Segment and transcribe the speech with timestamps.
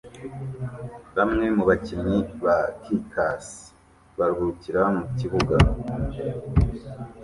[1.17, 3.59] Bamwe mu bakinnyi ba Caucase
[4.17, 5.55] baruhukira mu kibuga